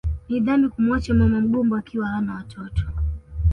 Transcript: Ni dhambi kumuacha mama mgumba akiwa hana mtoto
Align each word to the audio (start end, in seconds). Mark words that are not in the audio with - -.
Ni 0.29 0.39
dhambi 0.39 0.69
kumuacha 0.69 1.13
mama 1.13 1.41
mgumba 1.41 1.77
akiwa 1.77 2.07
hana 2.07 2.39
mtoto 2.39 2.83